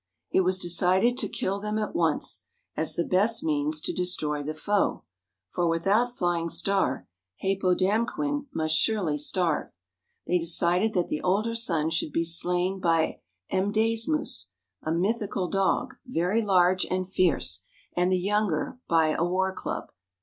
It 0.31 0.41
was 0.41 0.57
decided 0.57 1.15
to 1.19 1.29
kill 1.29 1.59
them 1.59 1.77
at 1.77 1.93
once, 1.93 2.45
as 2.75 2.95
the 2.95 3.05
best 3.05 3.43
means 3.43 3.79
to 3.81 3.93
destroy 3.93 4.41
the 4.41 4.55
foe, 4.55 5.03
for 5.51 5.67
without 5.67 6.17
Flying 6.17 6.49
Star, 6.49 7.07
Hāpōdāmquen 7.43 8.47
must 8.51 8.73
surely 8.73 9.19
starve. 9.19 9.69
They 10.25 10.39
decided 10.39 10.93
that 10.95 11.09
the 11.09 11.21
older 11.21 11.53
son 11.53 11.91
should 11.91 12.11
be 12.13 12.25
slain 12.25 12.79
by 12.79 13.21
"M'dāsmūs" 13.51 14.47
(a 14.81 14.91
mythical 14.91 15.49
dog, 15.51 15.97
very 16.07 16.41
large 16.41 16.83
and 16.87 17.07
fierce), 17.07 17.61
and 17.95 18.11
the 18.11 18.17
younger 18.17 18.79
by 18.87 19.09
a 19.09 19.23
war 19.23 19.53
club. 19.53 19.91